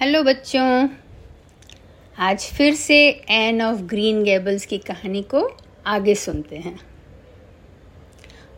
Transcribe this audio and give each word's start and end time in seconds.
Hello 0.00 0.22
बच्चों। 0.22 0.88
आज 2.16 2.44
फिर 2.56 2.74
से 2.74 2.96
एन 3.30 3.60
ऑफ़ 3.62 3.80
ग्रीन 3.80 4.22
गेबल्स 4.24 4.64
की 4.66 4.78
कहानी 4.78 5.22
को 5.22 5.42
आगे 5.86 6.14
सुनते 6.14 6.56
हैं। 6.56 6.78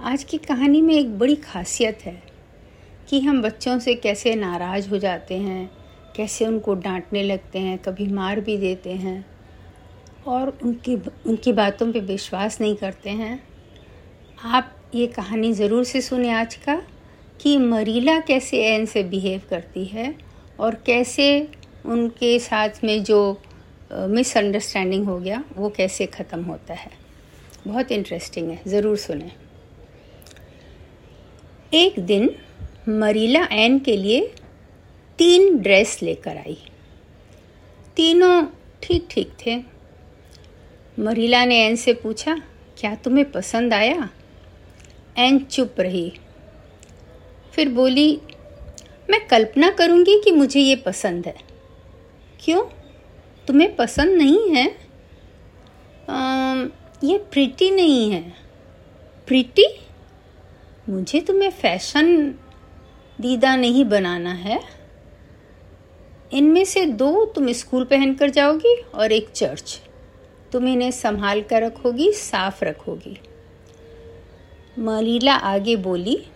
आज 0.00 0.24
की 0.24 0.38
कहानी 0.38 0.82
में 0.82 0.94
एक 0.94 1.18
बड़ी 1.18 1.36
खासियत 1.36 2.04
है 2.04 2.22
कि 3.08 3.20
हम 3.20 3.42
बच्चों 3.42 3.78
से 3.78 3.94
कैसे 3.94 4.34
नाराज़ 4.34 4.88
हो 4.90 4.98
जाते 4.98 5.38
हैं, 5.38 5.70
कैसे 6.16 6.46
उनको 6.46 6.74
डांटने 6.74 7.22
लगते 7.22 7.58
हैं, 7.58 7.78
कभी 7.78 8.06
मार 8.06 8.40
भी 8.40 8.56
देते 8.56 8.92
हैं 8.92 9.24
और 10.26 10.58
उनकी 10.62 10.96
उनकी 11.26 11.52
बातों 11.52 11.92
पे 11.92 12.00
विश्वास 12.06 12.60
नहीं 12.60 12.76
करते 12.76 13.10
हैं। 13.10 13.38
आप 14.44 14.74
ये 14.94 15.06
कहानी 15.06 15.52
ज़रूर 15.52 15.84
से 15.84 16.00
सुने 16.00 16.32
आज 16.32 16.54
का 16.54 16.82
कि 17.40 17.58
मरीला 17.58 18.20
कैसे 18.20 18.66
एन 18.66 18.86
से 18.86 19.02
बिहेव 19.04 19.42
करती 19.50 19.84
है 19.84 20.31
और 20.60 20.74
कैसे 20.86 21.26
उनके 21.86 22.38
साथ 22.38 22.84
में 22.84 23.02
जो 23.04 23.40
मिसअंडरस्टैंडिंग 23.92 25.06
हो 25.06 25.18
गया, 25.20 25.42
वो 25.56 25.68
कैसे 25.68 26.06
ख़त्म 26.08 26.42
होता 26.42 26.74
है। 26.74 26.90
बहुत 27.66 27.92
इंटरेस्टिंग 27.92 28.50
है, 28.50 28.60
ज़रूर 28.66 28.96
सुने। 28.96 29.30
एक 31.72 31.98
दिन 32.00 32.30
मरीला 32.90 33.46
एन 33.52 33.78
के 33.78 33.96
लिए 33.96 34.20
तीन 35.18 35.58
ड्रेस 35.58 35.98
लेकर 36.02 36.36
आई। 36.36 36.58
तीनों 37.96 38.44
ठीक 38.82 39.06
ठीक 39.10 39.32
थे। 39.46 39.56
मरीला 40.98 41.44
ने 41.44 41.58
एन 41.66 41.76
से 41.76 41.92
पूछा, 41.94 42.34
क्या 42.78 42.94
तुम्हें 42.94 43.30
पसंद 43.32 43.74
आया? 43.74 44.08
एन 45.18 45.38
चुप 45.40 45.80
रही। 45.80 46.12
फिर 47.52 47.68
बोली 47.70 48.20
मैं 49.12 49.28
कल्पना 49.28 49.70
करूँगी 49.70 50.20
कि 50.24 50.30
मुझे 50.30 50.60
ये 50.60 50.76
पसंद 50.76 51.26
है। 51.26 51.34
क्यों? 52.40 52.64
तुम्हें 53.46 53.76
पसंद 53.76 54.10
नहीं 54.10 54.50
है? 54.50 54.76
आ, 56.10 56.64
ये 57.04 57.18
प्रीटी 57.18 57.70
नहीं 57.70 58.10
है। 58.10 58.34
प्रीटी 59.26 59.80
मुझे 60.88 61.20
तुम्हें 61.20 61.50
फ़ैशन 61.50 62.34
दीदा 63.20 63.56
नहीं 63.56 63.84
बनाना 63.84 64.32
है। 64.32 64.60
इनमें 66.32 66.64
से 66.64 66.86
दो 66.86 67.24
तुम 67.24 67.52
स्कूल 67.52 67.84
पहन 67.84 68.14
कर 68.14 68.30
जाओगी 68.30 68.82
और 68.94 69.12
एक 69.12 69.28
चर्च। 69.30 69.80
तुम 70.52 70.68
इन्हें 70.68 70.90
संभाल 70.90 71.42
कर 71.42 71.62
रखोगी 71.62 72.12
साफ़ 72.12 72.64
रखोगी। 72.64 73.18
मलीला 74.78 75.34
आगे 75.34 75.76
बोली 75.76 76.26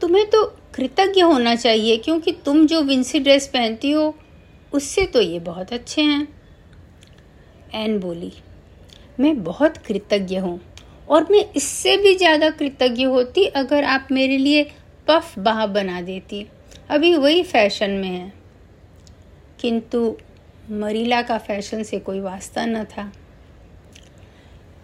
तुम्हें 0.00 0.30
तो 0.30 0.59
कृतज्ञ 0.74 1.20
होना 1.22 1.54
चाहिए, 1.54 1.96
क्योंकि 1.96 2.32
तुम 2.44 2.66
जो 2.66 2.80
विंसी 2.82 3.18
ड्रेस 3.18 3.46
पहनती 3.48 3.90
हो, 3.90 4.14
उससे 4.72 5.06
तो 5.06 5.20
ये 5.20 5.38
बहुत 5.40 5.72
अच्छे 5.72 6.02
हैं। 6.02 6.26
एन 7.74 7.98
बोली, 8.00 8.32
मैं 9.20 9.42
बहुत 9.44 9.76
कृतज्ञ 9.76 10.36
हूँ, 10.36 10.60
और 11.08 11.26
मैं 11.30 11.44
इससे 11.56 11.96
भी 11.96 12.14
ज़्यादा 12.14 12.50
कृतज्ञ 12.50 13.04
होती 13.04 13.44
अगर 13.46 13.84
आप 13.84 14.08
मेरे 14.12 14.36
लिए 14.38 14.64
पफ 15.08 15.38
बाह 15.38 15.64
बना 15.68 16.00
देती। 16.00 16.46
अभी 16.90 17.14
वही 17.14 17.42
फ़ैशन 17.42 17.90
में 17.90 18.08
है। 18.08 18.32
किंतु 19.60 20.16
मरीला 20.72 21.20
का 21.22 21.38
फ़ैशन 21.38 21.82
से 21.82 21.98
कोई 21.98 22.20
वास्ता 22.20 22.64
न 22.66 22.84
था। 22.86 23.10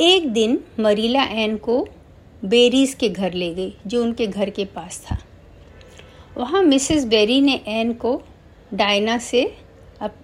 एक 0.00 0.28
दिन 0.32 0.58
मरीला 0.80 1.22
एन 1.34 1.56
को 1.58 1.86
बेरीज 2.44 2.94
के 2.94 3.08
घर 3.08 3.32
ले 3.32 3.52
गई, 3.54 3.72
जो 3.86 4.02
उनके 4.02 4.26
घर 4.26 4.50
के 4.50 4.64
पास 4.66 5.00
था। 5.06 5.18
वहाँ 6.36 6.62
मिसेस 6.62 7.04
बेरी 7.04 7.40
ने 7.40 7.62
एन 7.66 7.92
को 7.92 8.22
डायना 8.74 9.18
से 9.18 9.56
अब 10.00 10.14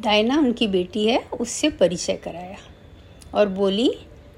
डायना 0.00 0.38
उनकी 0.38 0.66
बेटी 0.66 1.06
है, 1.06 1.18
उससे 1.40 1.70
परिचय 1.70 2.16
कराया 2.16 2.56
और 3.34 3.48
बोली, 3.48 3.94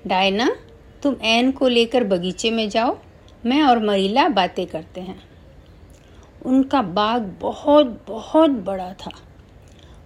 डायना, 0.07 0.57
तुम 1.03 1.17
एन 1.23 1.53
को 1.53 1.69
लेकर 1.69 2.05
बगीचे 2.05 2.51
में 2.51 2.69
जाओ, 2.69 2.99
मैं 3.47 3.63
और 3.63 3.85
मरीला 3.85 4.29
बातें 4.29 4.67
करते 4.67 5.01
हैं। 5.01 5.21
उनका 6.47 6.83
बाग 6.83 7.39
बहुत 7.41 8.05
बहुत 8.09 8.51
बड़ा 8.51 8.93
था। 8.93 9.11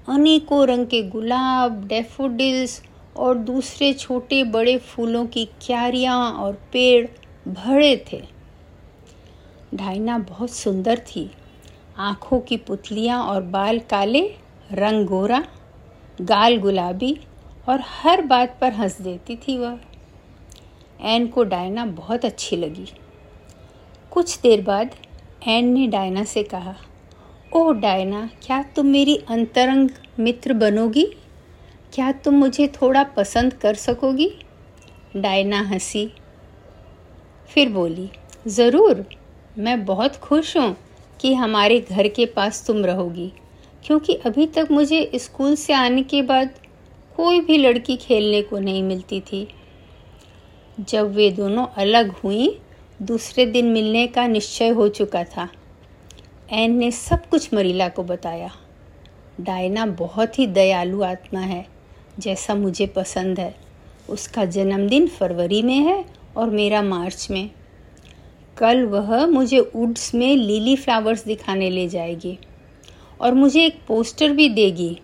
अनेकों 0.09 0.67
रंग 0.67 0.87
के 0.87 1.03
गुलाब, 1.03 1.87
डेफोडिल्स 1.87 2.83
और 3.17 3.35
दूसरे 3.35 3.93
छोटे 3.93 4.45
बड़े 4.45 4.79
फूलों 4.79 5.27
की 5.27 5.45
क्यारियाँ 5.45 6.33
और 6.33 6.53
पेड़ 6.73 7.07
भरे 7.49 8.05
थे। 8.13 8.42
डायना 9.75 10.19
बहुत 10.19 10.51
सुंदर 10.51 10.99
थी। 10.99 11.31
आँखों 11.99 12.41
की 12.41 12.57
पुतलियाँ 12.57 13.23
और 13.23 13.43
बाल 13.43 13.79
काले, 13.81 14.21
रंग 14.73 15.07
गोरा, 15.07 15.43
गाल 16.23 16.57
गुलाबी 16.57 17.19
और 17.69 17.83
हर 17.87 18.23
बात 18.23 18.57
पर 18.61 18.73
हंस 18.73 19.01
देती 19.01 19.37
थी 19.37 19.57
वह। 19.59 19.79
एन 21.05 21.27
को 21.27 21.45
डायना 21.45 21.85
बहुत 21.87 22.25
अच्छी 22.25 22.57
लगी। 22.57 22.87
कुछ 24.13 24.39
देर 24.41 24.63
बाद 24.63 24.95
एन 25.49 25.73
ने 25.73 25.87
डायना 25.87 26.25
से 26.25 26.43
कहा 26.43 26.75
ओह 27.53 27.73
डायना, 27.73 28.29
क्या 28.43 28.63
तुम 28.77 28.87
मेरी 28.87 29.17
अंतरंग 29.29 29.91
मित्र 30.19 30.53
बनोगी? 30.53 31.05
क्या 31.93 32.13
तुम 32.15 32.35
मुझे 32.35 32.67
थोड़ा 32.75 33.03
पसंद 33.17 33.55
कर 33.55 33.75
सकोगी? 33.75 34.31
डायना 35.17 35.61
हँसी, 35.63 36.07
फिर 37.51 37.69
बोली, 37.69 38.11
ज़रूर। 38.47 39.05
मैं 39.59 39.85
बहुत 39.85 40.17
खुश 40.17 40.57
हूँ 40.57 40.77
कि 41.21 41.33
हमारे 41.35 41.79
घर 41.81 42.09
के 42.09 42.27
पास 42.27 42.65
तुम 42.67 42.85
रहोगी, 42.85 43.33
क्योंकि 43.85 44.15
अभी 44.27 44.47
तक 44.47 44.69
मुझे 44.71 45.11
स्कूल 45.15 45.55
से 45.55 45.73
आने 45.73 46.03
के 46.03 46.23
बाद 46.23 46.55
कोई 47.17 47.41
भी 47.41 47.57
लड़की 47.57 47.97
खेलने 47.97 48.43
को 48.43 48.59
नहीं 48.59 48.83
मिलती 48.83 49.21
थी। 49.21 49.47
जब 50.81 51.13
वे 51.15 51.31
दोनों 51.31 51.67
अलग 51.77 52.13
हुई, 52.15 52.59
दूसरे 53.03 53.47
दिन 53.47 53.67
मिलने 53.67 54.07
का 54.07 54.27
निश्चय 54.27 54.69
हो 54.69 54.89
चुका 54.89 55.25
था। 55.25 55.49
एन 56.51 56.77
ने 56.77 56.91
सब 56.91 57.29
कुछ 57.29 57.53
मरीला 57.55 57.89
को 57.89 58.03
बताया। 58.03 58.51
डायना 59.41 59.87
बहुत 59.87 60.39
ही 60.39 60.47
दयालु 60.47 61.03
आत्मा 61.03 61.41
है, 61.41 61.67
जैसा 62.19 62.55
मुझे 62.55 62.87
पसंद 62.87 63.41
है। 63.41 63.55
उसका 64.11 64.45
जन्मदिन 64.45 65.07
फरवरी 65.09 65.63
में 65.63 65.79
है 65.79 66.05
और 66.37 66.51
मेरा 66.51 66.83
मार्च 66.83 67.29
में। 67.31 67.51
कल 68.57 68.83
वह 68.83 69.27
मुझे 69.27 69.61
वुड्स 69.61 70.15
में 70.15 70.37
लिली 70.37 70.77
फ्लावर्स 70.77 71.25
दिखाने 71.25 71.71
ले 71.71 71.89
जाएगी 71.89 72.39
और 73.21 73.35
मुझे 73.35 73.65
एक 73.65 73.79
पोस्टर 73.89 74.33
भी 74.33 74.49
देगी 74.49 74.99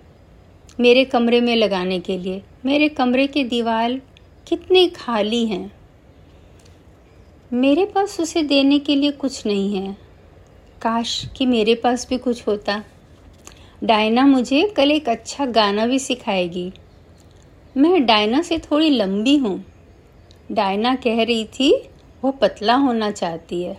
मेरे 0.81 1.05
कमरे 1.05 1.41
में 1.41 1.57
लगाने 1.57 2.01
के 2.01 2.19
लिए। 2.19 2.43
मेरे 2.65 2.89
कमरे 2.89 3.27
के 3.27 3.45
दीवार 3.45 3.93
कितने 4.49 4.89
खाली 4.89 5.47
हैं। 5.47 5.73
मेरे 7.53 7.85
पास 7.85 8.21
उसे 8.21 8.43
देने 8.43 8.79
के 8.79 8.97
लिए 8.97 9.11
कुछ 9.11 9.47
नहीं 9.47 9.77
है। 9.77 9.97
काश 10.83 11.27
कि 11.37 11.47
मेरे 11.47 11.75
पास 11.75 12.07
भी 12.09 12.19
कुछ 12.19 12.47
होता। 12.49 12.85
डायना 13.85 14.27
मुझे 14.27 14.75
कल 14.77 14.91
एक 14.91 15.09
अच्छा 15.09 15.47
गाना 15.47 15.87
भी 15.87 15.99
सिखाएगी। 15.99 16.73
मैं 17.77 18.07
डायना 18.07 18.43
से 18.43 18.59
थोड़ी 18.59 18.91
लंबी 18.91 19.37
हूँ। 19.37 19.65
डायना 20.53 20.95
कह 20.95 21.23
रही 21.23 21.45
थी 21.45 21.89
वो 22.25 22.31
पतला 22.31 22.75
होना 22.75 23.11
चाहती 23.11 23.63
है। 23.63 23.79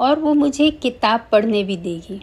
और 0.00 0.18
वो 0.18 0.34
मुझे 0.34 0.70
किताब 0.70 1.28
पढ़ने 1.32 1.64
भी 1.64 1.76
देगी। 1.76 2.22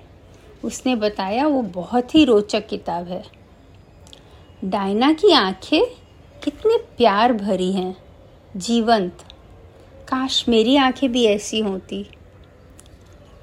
उसने 0.63 0.95
बताया, 0.95 1.47
वो 1.47 1.61
बहुत 1.61 2.15
ही 2.15 2.25
रोचक 2.25 2.67
किताब 2.67 3.07
है। 3.07 3.23
डायना 4.65 5.13
की 5.13 5.33
आँखें 5.33 5.85
कितने 6.43 6.77
प्यार 6.77 7.33
भरी 7.33 7.71
हैं। 7.71 7.97
जीवंत। 8.57 9.17
काश 10.07 10.45
मेरी 10.49 10.75
आँखें 10.75 11.11
भी 11.11 11.25
ऐसी 11.25 11.59
होती। 11.59 12.05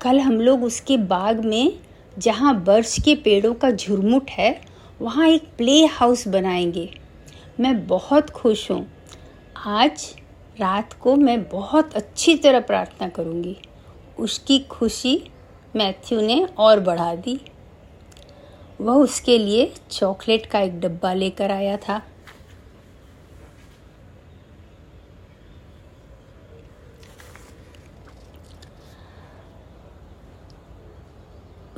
कल 0.03 0.21
हम 0.21 0.41
लोग 0.41 0.65
उसके 0.65 0.97
बाग 0.97 1.45
में, 1.45 1.73
जहाँ 2.19 2.65
बर्च 2.65 2.97
के 3.05 3.15
पेड़ों 3.15 3.55
का 3.55 3.71
झुरमुट 3.71 4.31
है, 4.31 4.61
वहाँ 5.01 5.29
एक 5.29 5.43
प्ले 5.59 5.87
हाउस 5.87 6.29
बनाएँगे। 6.29 7.01
मैं 7.61 7.87
बहुत 7.87 8.31
खुश 8.31 8.71
हूँ। 8.71 8.87
आज 9.67 10.17
रात 10.61 10.93
को 10.93 11.17
मैं 11.17 11.49
बहुत 11.49 11.95
अच्छी 11.95 12.37
तरह 12.37 12.61
प्रार्थना 12.61 13.09
करूँगी। 13.09 13.57
उसकी 14.19 14.59
खुशी 14.59 15.31
मैथ्यू 15.77 16.21
ने 16.21 16.45
और 16.59 16.81
बढ़ा 16.81 17.15
दी। 17.15 17.41
वह 18.81 18.95
उसके 18.95 19.39
लिए 19.39 19.73
चॉकलेट 19.91 20.47
का 20.47 20.61
एक 20.61 20.81
डब्बा 20.81 21.13
लेकर 21.13 21.51
आया 21.51 21.77
था। 21.77 22.03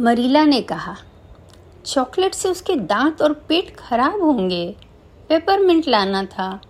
मरीला 0.00 0.44
ने 0.44 0.60
कहा, 0.62 0.96
चॉकलेट 1.86 2.34
से 2.34 2.48
उसके 2.48 2.76
दांत 2.76 3.22
और 3.22 3.32
पेट 3.32 3.76
खराब 3.76 4.20
होंगे। 4.22 4.76
पेपरमिंट 5.28 5.88
लाना 5.88 6.24
था। 6.24 6.60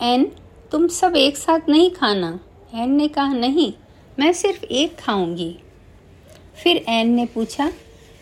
एन 0.00 0.32
तुम 0.72 0.86
सब 0.88 1.16
एक 1.16 1.36
साथ 1.36 1.68
नहीं 1.68 1.90
खाना। 1.90 2.38
एन 2.74 2.90
ने 2.90 3.06
कहा, 3.08 3.32
नहीं, 3.32 3.72
मैं 4.18 4.32
सिर्फ़ 4.32 4.64
एक 4.64 4.96
खाऊँगी। 4.98 5.56
फिर 6.62 6.84
एन 6.88 7.08
ने 7.08 7.24
पूछा, 7.26 7.72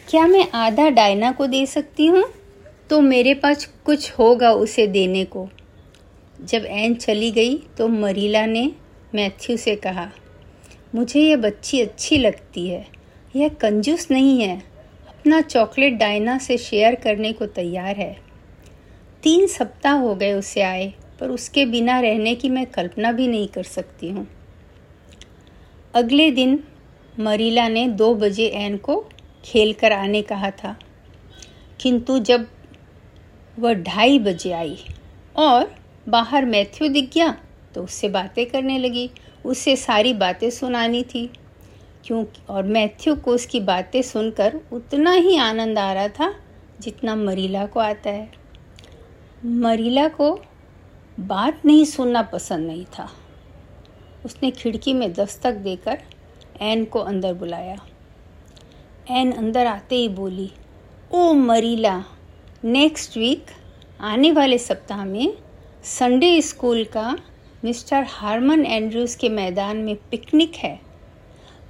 क्या 0.08 0.26
मैं 0.26 0.46
आधा 0.54 0.88
डायना 0.88 1.32
को 1.32 1.46
दे 1.46 1.64
सकती 1.66 2.06
हूँ? 2.06 2.24
तो 2.90 3.00
मेरे 3.00 3.34
पास 3.34 3.64
कुछ 3.84 4.10
होगा 4.12 4.52
उसे 4.52 4.86
देने 4.86 5.24
को। 5.24 5.48
जब 6.44 6.64
एन 6.64 6.94
चली 6.94 7.30
गई 7.30 7.56
तो 7.78 7.88
मरीला 7.88 8.44
ने 8.46 8.70
मैथ्यू 9.14 9.56
से 9.56 9.74
कहा, 9.76 10.08
मुझे 10.94 11.20
ये 11.20 11.36
बच्ची 11.36 11.80
अच्छी 11.80 12.16
लगती 12.16 12.66
है। 12.68 12.86
यह 13.36 13.48
कंजूस 13.48 14.10
नहीं 14.10 14.40
है। 14.40 14.56
अपना 15.08 15.40
चॉकलेट 15.40 15.94
डायना 15.94 16.38
से 16.38 16.56
शेयर 16.58 16.94
करने 16.94 17.32
को 17.32 17.46
तैयार 17.46 17.96
है। 17.96 18.16
तीन 19.22 19.46
सप्ताह 19.46 19.94
हो 19.94 20.14
गए 20.14 20.32
उसे 20.32 20.60
आए। 20.60 20.92
पर 21.20 21.30
उसके 21.30 21.64
बिना 21.66 21.98
रहने 22.00 22.34
की 22.34 22.48
मैं 22.48 22.66
कल्पना 22.66 23.12
भी 23.12 23.26
नहीं 23.28 23.48
कर 23.48 23.62
सकती 23.62 24.10
हूँ। 24.10 24.26
अगले 25.94 26.30
दिन 26.30 26.62
मरीला 27.20 27.68
ने 27.68 27.86
दो 27.88 28.14
बजे 28.14 28.46
एन 28.46 28.76
को 28.76 28.96
खेल 29.44 29.72
कर 29.72 29.92
आने 29.92 30.22
कहा 30.22 30.50
था। 30.50 30.76
किंतु 31.80 32.18
जब 32.18 32.46
वह 33.58 33.74
ढाई 33.74 34.18
बजे 34.18 34.52
आई 34.52 34.78
और 35.36 35.74
बाहर 36.08 36.44
मैथ्यू 36.44 36.88
दिख 36.88 37.10
गया 37.14 37.30
तो 37.74 37.84
उससे 37.84 38.08
बातें 38.08 38.44
करने 38.46 38.78
लगी। 38.78 39.10
उससे 39.44 39.76
सारी 39.76 40.14
बातें 40.14 40.50
सुनानी 40.50 41.02
थी। 41.04 41.30
क्योंकि 42.04 42.42
और 42.48 42.62
मैथ्यू 42.62 43.14
को 43.16 43.32
उसकी 43.32 43.60
बातें 43.60 44.00
सुनकर 44.02 44.60
उतना 44.72 45.10
ही 45.10 45.36
आनंद 45.36 45.78
आ 45.78 45.92
रहा 45.92 46.08
था 46.08 46.34
जितना 46.80 47.14
मरीला 47.16 47.66
को 47.66 47.80
आता 47.80 48.10
है। 48.10 48.30
मरीला 49.44 50.08
को 50.08 50.30
बात 51.18 51.64
नहीं 51.66 51.84
सुनना 51.84 52.22
पसंद 52.22 52.66
नहीं 52.66 52.84
था। 52.84 53.08
उसने 54.24 54.50
खिड़की 54.50 54.92
में 54.92 55.12
दस्तक 55.12 55.52
देकर 55.52 55.98
एन 56.60 56.84
को 56.84 56.98
अंदर 56.98 57.34
बुलाया। 57.34 57.76
एन 59.10 59.32
अंदर 59.32 59.66
आते 59.66 59.96
ही 59.96 60.08
बोली, 60.08 60.50
ओ 61.12 61.32
मरीला 61.32 62.04
नेक्स्ट 62.64 63.16
वीक 63.16 63.46
आने 64.00 64.32
वाले 64.32 64.58
सप्ताह 64.58 65.04
में 65.04 65.34
संडे 65.84 66.40
स्कूल 66.42 66.84
का 66.84 67.16
मिस्टर 67.64 68.04
हारमन 68.08 68.64
एंड्रूज 68.66 69.14
के 69.14 69.28
मैदान 69.28 69.76
में 69.76 69.96
पिकनिक 70.10 70.54
है। 70.54 70.80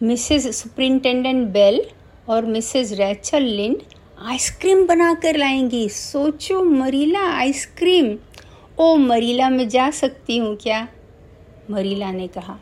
मिसेस 0.03 0.63
सुप्रिंटेंडेंट 0.63 1.49
बेल 1.49 1.85
और 2.29 2.47
Mrs 2.47 2.93
Rachel 2.93 3.43
Lynde 3.43 3.77
ice cream 4.25 4.87
बना 4.87 5.15
कर 5.15 5.37
लाएँगी। 5.37 5.89
सोचो 5.89 6.63
मरीला, 6.63 7.21
आइसक्रीम 7.21 8.17
ओ, 8.81 8.97
मरीला, 8.97 9.49
मैं 9.49 9.69
जा 9.69 9.91
सकती 9.91 10.37
हूँ 10.37 10.57
क्या? 10.57 10.89
मरीला 11.71 12.11
ने 12.11 12.27
कहा, 12.27 12.59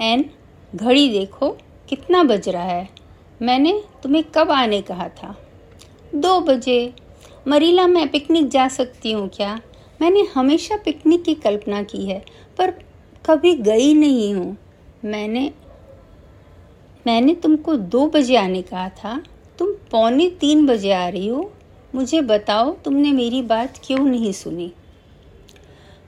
एन, 0.00 0.30
घड़ी 0.74 1.08
देखो, 1.10 1.50
कितना 1.88 2.22
बज 2.22 2.48
रहा 2.48 2.62
है? 2.62 2.88
मैंने 3.42 3.82
तुम्हें 4.02 4.24
कब 4.34 4.50
आने 4.50 4.82
कहा 4.82 5.08
था? 5.08 5.36
दो 6.14 6.40
बजे। 6.40 6.92
मरीला, 7.48 7.86
मैं 7.86 8.08
पिकनिक 8.08 8.48
जा 8.48 8.68
सकती 8.68 9.12
हूँ 9.12 9.28
क्या? 9.28 9.60
मैंने 10.00 10.26
हमेशा 10.34 10.76
पिकनिक 10.76 11.24
की 11.24 11.34
कल्पना 11.34 11.82
की 11.82 12.06
है, 12.06 12.24
पर 12.58 12.70
कभी 13.26 13.54
गई 13.54 13.94
नहीं 13.94 14.34
हूँ। 14.34 14.56
मैंने 15.04 15.52
मैंने 17.06 17.34
तुमको 17.34 17.76
दो 17.76 18.06
बजे 18.06 18.36
आने 18.36 18.62
कहा 18.62 18.88
था। 18.88 19.22
तुम 19.58 19.72
पौने 19.90 20.30
तीन 20.30 20.66
बजे 20.66 20.92
आ 20.92 21.08
रही 21.08 21.26
हो। 21.26 21.52
मुझे 21.94 22.20
बताओ, 22.20 22.72
तुमने 22.72 23.12
मेरी 23.12 23.42
बात 23.42 23.80
क्यों 23.84 23.98
नहीं 23.98 24.32
सुनी? 24.32 24.72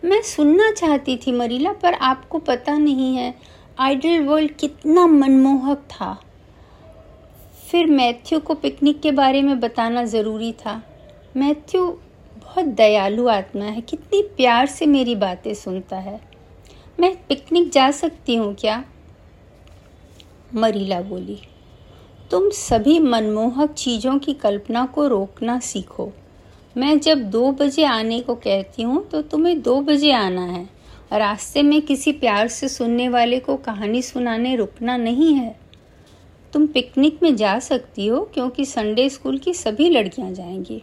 मैं 0.05 0.21
सुनना 0.23 0.71
चाहती 0.73 1.17
थी 1.17 1.33
मरीला, 1.33 1.73
पर 1.73 1.95
आपको 1.95 2.39
पता 2.39 2.77
नहीं 2.79 3.15
है, 3.17 3.35
आइडल 3.79 4.25
वर्ल्ड 4.25 4.53
कितना 4.53 5.07
मनमोहक 5.07 5.83
था। 5.91 6.15
फिर 7.71 7.87
मैथ्यू 7.87 8.39
को 8.41 8.55
पिकनिक 8.55 9.01
के 9.01 9.11
बारे 9.13 9.43
में 9.43 9.59
बताना 9.61 10.05
ज़रूरी 10.05 10.53
था। 10.53 10.81
मैथ्यू 11.37 11.87
बहुत 12.37 12.65
दयालु 12.67 13.29
आत्मा 13.29 13.65
है, 13.65 13.81
कितनी 13.81 14.23
प्यार 14.37 14.67
से 14.67 14.87
मेरी 14.87 15.15
बातें 15.17 15.53
सुनता 15.55 15.97
है। 15.99 16.21
मैं 16.99 17.15
पिकनिक 17.27 17.71
जा 17.71 17.91
सकती 17.91 18.35
हूँ 18.35 18.55
क्या? 18.55 18.83
मरीला 20.55 21.01
बोली, 21.03 21.39
तुम 22.31 22.49
सभी 22.51 22.99
मनमोहक 22.99 23.73
चीज़ों 23.73 24.19
की 24.19 24.33
कल्पना 24.35 24.85
को 24.87 25.07
रोकना 25.09 25.59
सीखो। 25.61 26.13
मैं 26.77 27.01
जब 27.01 27.31
दो 27.31 27.53
बजे 27.53 27.85
आने 27.85 28.21
को 28.21 28.35
कहती 28.35 28.83
हूँ 28.83 29.09
तो 29.09 29.23
तुम्हें 29.23 29.63
दो 29.63 29.81
बजे 29.81 30.13
आना 30.13 30.45
है। 30.45 30.69
रास्ते 31.13 31.63
में 31.63 31.83
किसी 31.83 32.13
प्यार 32.13 32.49
से 32.49 32.69
सुनने 32.69 33.09
वाले 33.09 33.39
को 33.41 33.57
कहानी 33.57 34.03
सुनाने 34.03 34.57
रुकना 34.57 34.97
नहीं 34.97 35.35
है। 35.35 35.61
तुम 36.53 36.67
पिकनिक 36.67 37.23
में 37.23 37.37
जा 37.37 37.59
सकती 37.59 38.07
हो, 38.07 38.21
क्योंकि 38.35 38.65
संडे 38.65 39.09
स्कूल 39.09 39.39
की 39.39 39.55
सभी 39.55 39.89
लड़कियाँ 39.89 40.33
जाएँगी। 40.33 40.83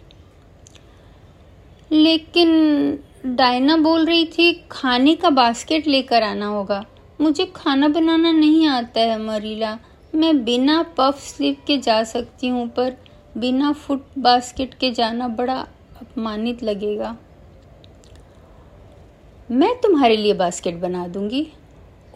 लेकिन 1.91 2.99
डायना 3.25 3.77
बोल 3.77 4.05
रही 4.05 4.25
थी, 4.25 4.63
खाने 4.71 5.15
का 5.15 5.29
बास्केट 5.29 5.87
लेकर 5.87 6.23
आना 6.23 6.45
होगा। 6.45 6.85
मुझे 7.21 7.45
खाना 7.55 7.87
बनाना 7.87 8.31
नहीं 8.31 8.67
आता 8.67 9.01
है, 9.01 9.21
मरीला। 9.21 9.77
मैं 10.15 10.43
बिना 10.43 10.83
पफ 10.97 11.19
स्लिप 11.19 11.57
के 11.67 11.77
जा 11.77 12.03
सकती 12.03 12.47
हूँ, 12.47 12.67
पर 12.67 12.97
बिना 13.37 13.71
फुट 13.71 14.05
बास्केट 14.17 14.73
के 14.73 14.91
जाना 14.91 15.27
बड़ा 15.27 15.67
अपमानित 16.19 16.63
लगेगा। 16.63 17.15
मैं 19.51 19.73
तुम्हारे 19.75 20.15
लिए 20.17 20.33
बास्केट 20.33 20.79
बना 20.79 21.07
दूँगी। 21.07 21.45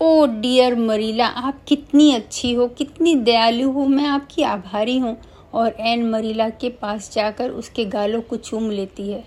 ओ 0.02 0.26
डियर 0.26 0.76
मरीला, 0.76 1.28
आप 1.28 1.64
कितनी 1.68 2.12
अच्छी 2.14 2.54
हो, 2.54 2.68
कितनी 2.68 3.16
दयालु 3.16 3.70
हो, 3.72 3.86
मैं 3.86 4.08
आपकी 4.08 4.44
आभारी 4.44 4.98
हूँ। 4.98 5.16
और 5.54 5.76
एन 5.80 6.10
मरीला 6.10 6.50
के 6.50 6.70
पास 6.70 7.12
जाकर 7.14 7.50
उसके 7.50 7.86
गालों 7.86 8.22
को 8.22 8.36
चूम 8.38 8.70
लेती 8.72 9.10
है। 9.12 9.24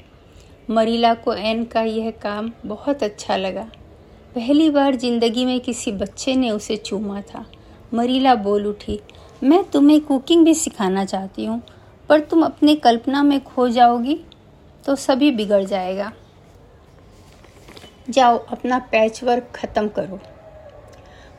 मरीला 0.70 1.14
को 1.14 1.34
एन 1.34 1.64
का 1.64 1.82
यह 1.82 2.10
काम 2.22 2.52
बहुत 2.66 3.02
अच्छा 3.02 3.36
लगा। 3.36 3.68
पहली 4.34 4.70
बार 4.70 4.94
ज़िंदगी 4.94 5.44
में 5.44 5.58
किसी 5.60 5.92
बच्चे 5.92 6.36
ने 6.36 6.50
उसे 6.50 6.76
चूमा 6.76 7.20
था। 7.20 7.44
मरीला 7.94 8.34
बोल 8.34 8.66
उठी, 8.66 9.00
मैं 9.42 9.64
तुम्हें 9.64 10.00
कुकिंग 10.00 10.44
भी 10.44 10.54
सिखाना 10.54 11.04
चाहती 11.04 11.44
हूँ, 11.44 11.62
पर 12.08 12.20
तुम 12.20 12.42
अपने 12.42 12.74
कल्पना 12.76 13.22
में 13.22 13.40
खो 13.44 13.68
जाओगी। 13.68 14.20
तो 14.86 14.94
सभी 14.96 15.30
बिगड़ 15.30 15.62
जाएगा। 15.64 16.12
जाओ, 18.10 18.36
अपना 18.38 18.78
पैच 18.92 19.22
वर्क 19.24 19.50
ख़त्म 19.54 19.88
करो। 19.88 20.18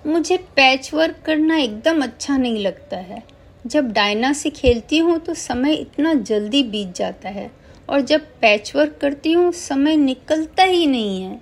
मुझे 0.06 0.38
पैच 0.56 0.94
वर्क 0.94 1.22
करना 1.26 1.58
एकदम 1.58 2.02
अच्छा 2.04 2.38
नहीं 2.38 2.60
लगता 2.60 2.98
है। 2.98 3.24
जब 3.66 3.92
डायना 3.92 4.34
से 4.34 4.50
खेलती 4.50 4.98
हूँ 4.98 5.18
तो 5.20 5.34
समय 5.34 5.74
इतना 5.74 6.14
जल्दी 6.14 6.64
बीत 6.64 6.94
जाता 6.96 7.30
है 7.30 7.50
और 7.90 8.02
जब 8.02 8.26
पैच 8.42 8.76
वर्क 8.76 8.98
करती 9.02 9.34
हूँ, 9.34 9.52
समय 9.52 9.96
निकलता 9.96 10.64
ही 10.64 10.86
नहीं 10.88 11.22
है। 11.24 11.40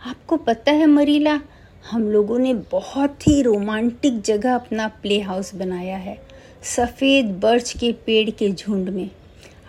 आपको 0.00 0.36
पता 0.36 0.72
है 0.72 0.86
मरीला, 0.86 1.40
हम 1.90 2.10
लोगों 2.10 2.38
ने 2.38 2.54
बहुत 2.54 3.26
ही 3.28 3.40
रोमांटिक 3.42 4.20
जगह 4.22 4.54
अपना 4.54 4.88
प्ले 5.02 5.20
हाउस 5.20 5.54
बनाया 5.54 5.96
है। 5.96 6.18
सफ़ेद 6.76 7.38
बर्च 7.42 7.72
के 7.72 7.92
पेड़ 8.06 8.30
के 8.30 8.50
झुंड 8.50 8.88
में। 8.88 9.10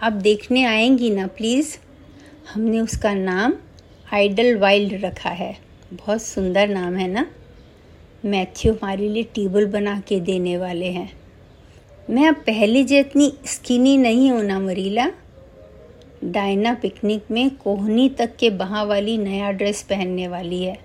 आप 0.06 0.14
देखने 0.14 0.64
आएँगी 0.64 1.10
ना 1.10 1.28
प्लीज़ 1.28 1.78
हमने 2.54 2.80
उसका 2.80 3.14
नाम 3.14 3.54
आइडल 4.14 4.58
वाइल्ड 4.58 5.06
रखा 5.06 5.30
है। 5.30 5.58
बहुत 5.94 6.22
सुंदर 6.22 6.68
नाम 6.68 6.96
है 6.96 7.08
ना? 7.08 7.26
मैथ्यू 8.26 8.74
हमारे 8.74 9.10
लिए 9.10 9.24
टेबल 9.24 9.66
बना 9.66 10.00
के 10.00 10.20
देने 10.20 10.58
वाले 10.58 10.86
हैं। 10.86 11.14
मैं 12.10 12.28
अब 12.28 12.36
पहले 12.36 12.84
जितनी 12.84 13.34
स्किनी 13.46 13.98
नहीं 13.98 14.32
हूँ 14.32 14.44
ना, 14.44 14.60
मरीला। 14.60 15.12
डायना 16.24 16.74
पिकनिक 16.74 17.24
में 17.32 17.56
कोहनी 17.56 18.10
तक 18.10 18.36
के 18.36 18.50
बहा 18.50 18.84
वाली 18.84 19.18
नया 19.18 19.52
ड्रेस 19.52 19.84
पहनने 19.84 20.28
वाली 20.28 20.64
है। 20.64 20.80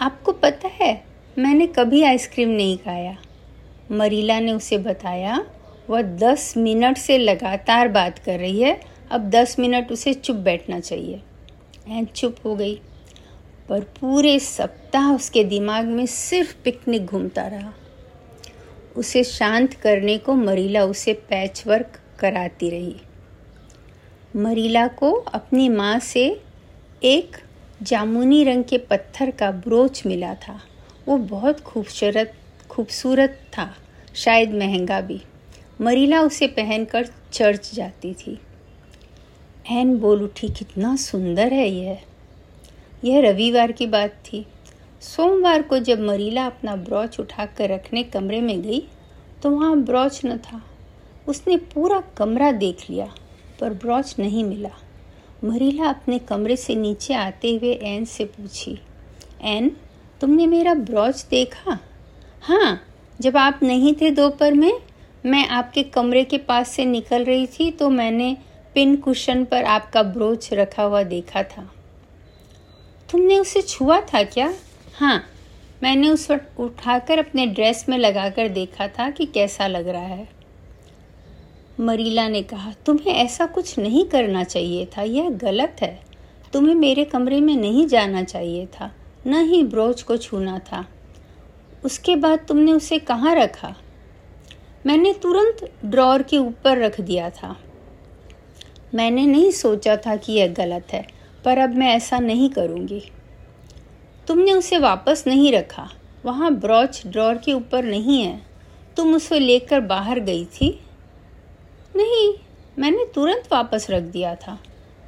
आपको 0.00 0.32
पता 0.32 0.68
है, 0.68 1.04
मैंने 1.38 1.66
कभी 1.66 2.02
आइसक्रीम 2.02 2.48
नहीं 2.48 2.78
खाया। 2.78 3.16
मरीला 3.92 4.40
ने 4.40 4.52
उसे 4.52 4.78
बताया 4.78 5.46
वह 5.90 6.02
दस 6.02 6.54
मिनट 6.56 6.98
से 6.98 7.18
लगातार 7.18 7.88
बात 7.88 8.18
कर 8.18 8.38
रही 8.38 8.62
है। 8.62 8.80
अब 9.10 9.30
दस 9.30 9.58
मिनट 9.58 9.92
उसे 9.92 10.14
चुप 10.14 10.36
बैठना 10.36 10.80
चाहिए। 10.80 11.22
एंड 11.88 12.08
चुप 12.08 12.36
हो 12.44 12.56
गई। 12.56 12.80
पर 13.68 13.80
पूरे 13.80 14.38
सप्ताह 14.38 15.14
उसके 15.14 15.44
दिमाग 15.44 15.84
में 15.84 16.06
सिर्फ़ 16.06 16.56
पिकनिक 16.64 17.06
घूमता 17.06 17.46
रहा। 17.46 17.72
उसे 18.96 19.24
शांत 19.24 19.74
करने 19.74 20.18
को 20.18 20.34
मरीला 20.34 20.84
उसे 20.84 21.12
पैच 21.12 21.66
वर्क 21.66 22.00
कराती 22.18 22.70
रही। 22.70 22.96
मरीला 24.36 24.88
को 24.88 25.12
अपनी 25.12 25.68
माँ 25.68 25.98
से 25.98 26.40
एक 27.02 27.36
जामुनी 27.82 28.44
रंग 28.44 28.64
के 28.64 28.78
पत्थर 28.78 29.30
का 29.30 29.50
ब्रोच 29.50 30.06
मिला 30.06 30.34
था। 30.34 30.60
वो 31.08 31.16
बहुत 31.16 31.60
खूबसूरत 31.60 32.32
खूबसूरत 32.68 33.40
था, 33.58 33.74
शायद 34.14 34.54
महँगा 34.54 35.00
भी। 35.00 35.22
मरीला 35.80 36.20
उसे 36.20 36.46
पहनकर 36.46 37.08
चर्च 37.32 37.70
जाती 37.74 38.12
थी। 38.14 38.38
एन 39.70 39.98
बोल 39.98 40.22
उठी, 40.22 40.48
कितना 40.48 40.94
सुंदर 40.96 41.52
है 41.52 41.68
यह। 41.68 41.98
यह 43.04 43.20
रविवार 43.20 43.72
की 43.72 43.86
बात 43.86 44.14
थी। 44.24 44.44
सोमवार 45.02 45.62
को 45.62 45.78
जब 45.78 46.00
मरीला 46.00 46.46
अपना 46.46 46.76
ब्रॉच 46.76 47.18
उठाकर 47.20 47.70
रखने 47.70 48.02
कमरे 48.04 48.40
में 48.40 48.60
गई 48.62 48.80
तो 49.42 49.50
वहाँ 49.50 49.76
ब्रॉच 49.78 50.20
न 50.26 50.36
था। 50.38 50.62
उसने 51.28 51.56
पूरा 51.66 52.00
कमरा 52.16 52.50
देख 52.54 52.84
लिया, 52.90 53.06
पर 53.60 53.74
ब्रॉच 53.74 54.14
नहीं 54.18 54.44
मिला। 54.44 54.70
मरीला 55.44 55.88
अपने 55.88 56.18
कमरे 56.18 56.56
से 56.56 56.74
नीचे 56.74 57.14
आते 57.14 57.54
हुए 57.54 57.72
एन 57.84 58.04
से 58.04 58.24
पूछी, 58.26 58.78
एन, 59.42 59.70
तुमने 60.20 60.46
मेरा 60.46 60.74
ब्रॉच 60.74 61.24
देखा? 61.30 61.78
हाँ 62.42 62.80
जब 63.20 63.36
आप 63.36 63.60
नहीं 63.62 63.94
थे 63.94 64.10
दोपहर 64.10 64.54
में 64.54 64.72
मैं 65.26 65.46
आपके 65.48 65.82
कमरे 65.82 66.24
के 66.24 66.38
पास 66.38 66.68
से 66.68 66.84
निकल 66.84 67.24
रही 67.24 67.46
थी 67.46 67.70
तो 67.70 67.88
मैंने 67.90 68.36
पिन 68.74 68.96
कुशन 68.96 69.44
पर 69.44 69.64
आपका 69.64 70.02
ब्रोच 70.02 70.52
रखा 70.52 70.82
हुआ 70.82 71.02
देखा 71.02 71.42
था। 71.42 71.70
तुमने 73.10 73.38
उसे 73.38 73.62
छुआ 73.62 74.00
था 74.04 74.22
क्या? 74.22 74.52
हाँ 74.94 75.22
मैंने 75.82 76.08
उस 76.08 76.30
वक्त 76.30 76.60
उठाकर 76.60 77.18
अपने 77.18 77.46
ड्रेस 77.46 77.84
में 77.88 77.96
लगाकर 77.98 78.48
देखा 78.48 78.88
था 78.88 79.08
कि 79.10 79.26
कैसा 79.26 79.66
लग 79.66 79.88
रहा 79.88 80.02
है। 80.02 80.28
मरीला 81.80 82.28
ने 82.28 82.42
कहा, 82.42 82.72
तुम्हें 82.86 83.14
ऐसा 83.14 83.46
कुछ 83.46 83.78
नहीं 83.78 84.04
करना 84.04 84.44
चाहिए 84.44 84.86
था, 84.86 85.02
यह 85.02 85.30
गलत 85.30 85.76
है। 85.80 85.98
तुम्हें 86.52 86.74
मेरे 86.74 87.04
कमरे 87.04 87.40
में 87.40 87.56
नहीं 87.56 87.86
जाना 87.86 88.22
चाहिए 88.22 88.66
था, 88.66 88.90
न 89.26 89.42
ही 89.42 89.62
ब्रोच 89.64 90.02
को 90.02 90.16
छूना 90.16 90.58
था। 90.58 90.84
उसके 91.84 92.16
बाद 92.16 92.46
तुमने 92.48 92.72
उसे 92.72 92.98
कहाँ 92.98 93.34
रखा? 93.34 93.74
मैंने 94.86 95.12
तुरंत 95.12 95.70
ड्रॉर 95.84 96.22
के 96.22 96.38
ऊपर 96.38 96.78
रख 96.78 97.00
दिया 97.00 97.30
था। 97.30 97.56
मैंने 98.94 99.26
नहीं 99.26 99.50
सोचा 99.50 99.96
था 99.96 100.16
कि 100.16 100.32
यह 100.32 100.52
गलत 100.52 100.92
है, 100.92 101.06
पर 101.44 101.58
अब 101.58 101.74
मैं 101.74 101.88
ऐसा 101.88 102.18
नहीं 102.18 102.50
करूँगी। 102.50 103.02
तुमने 104.28 104.52
उसे 104.52 104.78
वापस 104.78 105.24
नहीं 105.26 105.52
रखा। 105.52 105.88
वहाँ 106.24 106.54
ब्रॉच 106.54 107.02
ड्रॉर 107.06 107.38
के 107.38 107.52
ऊपर 107.52 107.84
नहीं 107.84 108.22
है। 108.22 108.40
तुम 108.96 109.14
उसे 109.14 109.38
लेकर 109.38 109.80
बाहर 109.80 110.20
गई 110.20 110.44
थी? 110.44 110.68
नहीं, 111.96 112.34
मैंने 112.78 113.04
तुरंत 113.14 113.48
वापस 113.52 113.86
रख 113.90 114.02
दिया 114.02 114.34
था। 114.34 114.58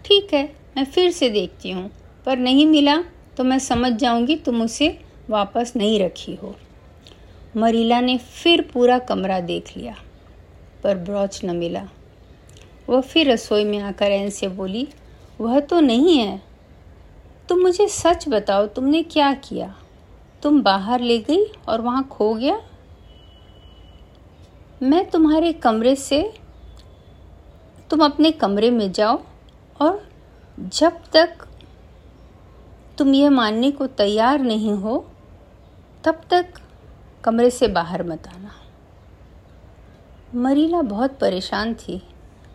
ठीक 0.05 0.35
है, 0.35 0.45
मैं 0.77 0.85
फिर 0.85 1.11
से 1.11 1.31
देखती 1.31 1.71
हूँ। 1.71 1.91
पर 2.27 2.39
नहीं 2.39 2.67
मिला 2.67 3.03
तो 3.37 3.45
मैं 3.45 3.59
समझ 3.59 3.93
जाऊँगी 3.93 4.37
तुम 4.37 4.63
उसे 4.63 4.99
वापस 5.31 5.73
नहीं 5.77 6.01
रखी 6.01 6.35
हो। 6.35 6.55
मरीला 7.57 8.01
ने 8.01 8.17
फिर 8.19 8.61
पूरा 8.73 8.99
कमरा 8.99 9.39
देख 9.41 9.77
लिया, 9.77 9.95
पर 10.85 10.97
ब्रॉच 10.97 11.41
न 11.45 11.57
मिला। 11.57 11.89
वह 12.89 13.01
फिर 13.01 13.31
रसोई 13.33 13.65
में 13.65 13.79
आकर 13.79 14.11
एन 14.11 14.31
से 14.31 14.49
बोली, 14.49 14.87
वह 15.41 15.59
तो 15.61 15.81
नहीं 15.81 16.19
है। 16.19 16.41
तुम 17.49 17.61
मुझे 17.61 17.89
सच 17.89 18.29
बताओ, 18.29 18.67
तुमने 18.67 19.03
क्या 19.03 19.33
किया? 19.35 19.75
तुम 20.43 20.63
बाहर 20.63 21.01
ले 21.01 21.19
गई 21.19 21.45
और 21.69 21.81
वहाँ 21.81 22.07
खो 22.09 22.35
गया? 22.35 22.61
मैं 24.83 25.05
तुम्हारे 25.11 25.53
कमरे 25.53 25.95
से, 25.97 26.23
तुम 27.91 28.05
अपने 28.05 28.31
कमरे 28.31 28.71
में 28.71 28.91
जाओ 28.93 29.21
और 29.81 30.09
जब 30.59 31.01
तक 31.13 31.47
तुम 32.99 33.15
यह 33.15 33.31
मानने 33.31 33.71
को 33.71 33.87
तैयार 33.87 34.41
नहीं 34.41 34.73
हो, 34.73 35.05
तब 36.05 36.21
तक 36.31 36.55
कमरे 37.29 37.49
से 37.51 37.67
बाहर 37.69 38.03
मत 38.03 38.27
आना। 38.27 38.51
मरीला 40.35 40.81
बहुत 40.83 41.19
परेशान 41.19 41.75
थी 41.75 41.97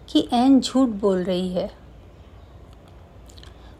कि 0.09 0.27
एन 0.33 0.59
झूठ 0.61 0.89
बोल 1.01 1.23
रही 1.23 1.49
है। 1.49 1.69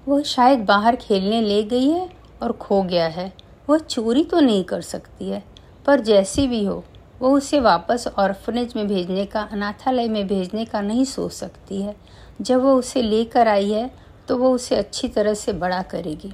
वह 0.08 0.22
शायद 0.24 0.60
बाहर 0.66 0.96
खेलने 0.96 1.42
ले 1.42 1.64
गई 1.64 1.90
है 1.90 2.10
और 2.42 2.52
खो 2.52 2.82
गया 2.84 3.08
है। 3.08 3.32
वह 3.70 3.78
चोरी 3.78 4.24
तो 4.24 4.40
नहीं 4.40 4.64
कर 4.64 4.82
सकती 4.82 5.30
है, 5.30 5.44
पर 5.86 6.00
जैसी 6.00 6.48
भी 6.48 6.64
हो, 6.66 6.84
वो 7.20 7.36
उसे 7.38 7.60
वापस 7.60 8.08
ऑर्फनेज 8.10 8.74
में 8.76 8.88
भेजने 8.88 9.26
का, 9.26 9.42
अनाथालय 9.42 10.08
में 10.08 10.28
भेजने 10.28 10.66
का 10.66 10.82
नहीं 10.82 11.06
सोच 11.06 11.32
सकती 11.32 11.82
है। 11.82 11.96
जब 12.42 12.62
वो 12.62 12.76
उसे 12.76 13.02
लेकर 13.02 13.48
आई 13.48 13.72
है 13.72 13.90
तो 14.28 14.38
वो 14.38 14.54
उसे 14.56 14.76
अच्छी 14.76 15.08
तरह 15.08 15.34
से 15.34 15.54
बड़ा 15.56 15.82
करेगी। 15.82 16.34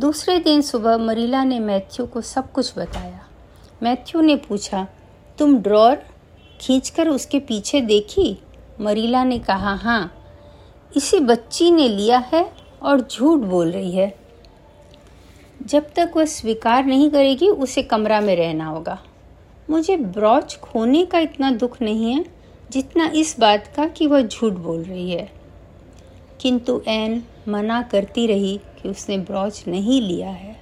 दूसरे 0.00 0.38
दिन 0.38 0.62
सुबह 0.62 0.96
मरीला 0.98 1.44
ने 1.44 1.60
मैथ्यू 1.60 2.06
को 2.06 2.20
सब 2.20 2.52
कुछ 2.52 2.78
बताया। 2.78 3.26
मैथ्यू 3.82 4.20
ने 4.20 4.36
पूछा, 4.36 4.86
तुम 5.38 5.58
ड्रॉर 5.58 6.02
खींचकर 6.60 7.08
उसके 7.08 7.38
पीछे 7.38 7.80
देखी? 7.80 8.38
मरीला 8.80 9.24
ने 9.24 9.38
कहा 9.38 9.74
हाँ 9.74 10.12
इसी 10.96 11.20
बच्ची 11.20 11.70
ने 11.70 11.88
लिया 11.88 12.18
है 12.18 12.52
और 12.82 13.00
झूठ 13.00 13.38
बोल 13.38 13.70
रही 13.70 13.92
है। 13.92 14.14
जब 15.66 15.92
तक 15.96 16.12
वह 16.16 16.24
स्वीकार 16.24 16.84
नहीं 16.84 17.10
करेगी, 17.10 17.48
उसे 17.48 17.82
कमरा 17.82 18.20
में 18.20 18.36
रहना 18.36 18.66
होगा। 18.66 19.02
मुझे 19.70 19.96
ब्रॉच 19.96 20.58
खोने 20.62 21.04
का 21.04 21.18
इतना 21.18 21.50
दुख 21.50 21.82
नहीं 21.82 22.12
है, 22.12 22.24
जितना 22.70 23.06
इस 23.06 23.40
बात 23.40 23.66
का 23.76 23.86
कि 23.86 24.06
वह 24.06 24.22
झूठ 24.22 24.52
बोल 24.52 24.82
रही 24.82 25.10
है। 25.10 25.32
किंतु 26.40 26.82
एन 26.88 27.22
मना 27.48 27.82
करती 27.82 28.26
रही 28.26 28.60
कि 28.82 28.88
उसने 28.88 29.18
ब्रॉच 29.18 29.64
नहीं 29.68 30.02
लिया 30.02 30.30
है। 30.30 30.60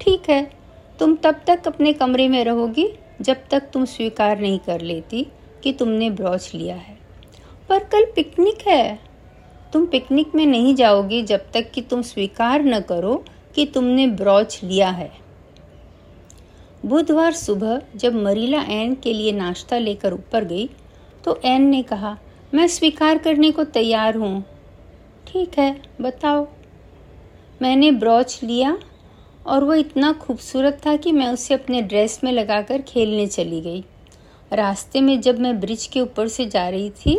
ठीक 0.00 0.30
है 0.30 0.57
तुम 0.98 1.14
तब 1.16 1.40
तक 1.46 1.66
अपने 1.66 1.92
कमरे 1.92 2.28
में 2.28 2.44
रहोगी 2.44 2.88
जब 3.20 3.36
तक 3.50 3.68
तुम 3.72 3.84
स्वीकार 3.84 4.38
नहीं 4.40 4.58
कर 4.58 4.80
लेती 4.80 5.26
कि 5.62 5.72
तुमने 5.72 6.08
ब्रॉच 6.10 6.50
लिया 6.54 6.76
है। 6.76 6.96
पर 7.68 7.84
कल 7.84 8.04
पिकनिक 8.14 8.66
है। 8.66 8.98
तुम 9.72 9.86
पिकनिक 9.86 10.34
में 10.34 10.44
नहीं 10.46 10.74
जाओगी 10.74 11.22
जब 11.22 11.50
तक 11.54 11.70
कि 11.70 11.82
तुम 11.82 12.02
स्वीकार 12.02 12.62
न 12.62 12.80
करो 12.80 13.14
कि 13.54 13.66
तुमने 13.66 14.06
ब्रॉच 14.06 14.60
लिया 14.64 14.88
है। 14.90 15.10
बुधवार 16.86 17.32
सुबह 17.32 17.80
जब 17.96 18.14
मरीला 18.14 18.60
एन 18.70 18.94
के 18.94 19.12
लिए 19.12 19.32
नाश्ता 19.32 19.78
लेकर 19.78 20.12
ऊपर 20.12 20.44
गई 20.44 20.68
तो 21.24 21.40
एन 21.44 21.62
ने 21.62 21.82
कहा, 21.82 22.16
मैं 22.54 22.66
स्वीकार 22.68 23.18
करने 23.18 23.50
को 23.50 23.64
तैयार 23.64 24.16
हूँ। 24.16 24.44
ठीक 25.26 25.58
है, 25.58 25.80
बताओ। 26.00 26.46
मैंने 27.62 27.90
ब्रॉच 27.92 28.40
लिया 28.42 28.76
और 29.48 29.64
वह 29.64 29.78
इतना 29.78 30.12
खूबसूरत 30.12 30.80
था 30.86 30.96
कि 30.96 31.12
मैं 31.12 31.28
उसे 31.28 31.54
अपने 31.54 31.80
ड्रेस 31.82 32.20
में 32.24 32.30
लगाकर 32.32 32.82
खेलने 32.82 33.26
चली 33.26 33.60
गई। 33.60 33.84
रास्ते 34.52 35.00
में 35.00 35.20
जब 35.20 35.38
मैं 35.38 35.58
ब्रिज 35.60 35.86
के 35.86 36.00
ऊपर 36.00 36.28
से 36.28 36.46
जा 36.46 36.68
रही 36.68 36.90
थी, 36.90 37.16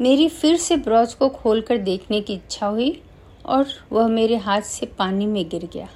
मेरी 0.00 0.28
फिर 0.28 0.56
से 0.56 0.76
ब्रॉच 0.76 1.14
को 1.14 1.28
खोलकर 1.28 1.78
देखने 1.78 2.20
की 2.20 2.34
इच्छा 2.34 2.66
हुई 2.66 3.00
और 3.46 3.66
वह 3.92 4.08
मेरे 4.08 4.36
हाथ 4.36 4.62
से 4.62 4.86
पानी 4.88 5.26
में 5.26 5.48
गिर 5.48 5.68
गया। 5.72 5.88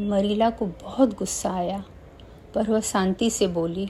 मरीला 0.00 0.50
को 0.50 0.66
बहुत 0.82 1.14
गुस्सा 1.14 1.50
आया, 1.50 1.82
पर 2.54 2.70
वह 2.70 2.80
शांति 2.82 3.30
से 3.30 3.46
बोली, 3.46 3.88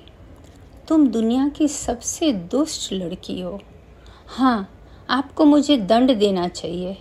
तुम 0.89 1.07
दुनिया 1.09 1.49
की 1.49 1.69
सबसे 1.69 2.33
दुष्ट 2.33 2.93
लड़की 2.93 3.41
हो। 3.41 3.61
हाँ 4.29 4.69
आपको 5.09 5.45
मुझे 5.45 5.77
दंड 5.77 6.15
देना 6.19 6.49
चाहिए, 6.49 6.97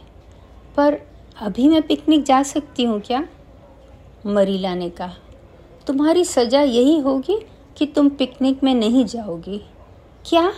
पर 0.77 1.01
अभी 1.41 1.67
मैं 1.67 1.81
पिकनिक 1.81 2.23
जा 2.23 2.43
सकती 2.43 2.83
हूँ 2.83 3.01
क्या? 3.01 3.27
मरीला 4.25 4.75
ने 4.75 4.89
कहा। 4.89 5.13
तुम्हारी 5.87 6.25
सज़ा 6.25 6.61
यही 6.61 6.99
होगी 6.99 7.39
कि 7.77 7.85
तुम 7.85 8.09
पिकनिक 8.09 8.63
में 8.63 8.75
नहीं 8.75 9.05
जाओगी। 9.05 9.57
क्या? 10.29 10.53